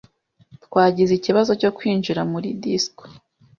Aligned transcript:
Twagize 0.65 1.11
ikibazo 1.15 1.51
cyo 1.61 1.69
kwinjira 1.77 2.21
muri 2.31 2.49
disco. 2.63 3.03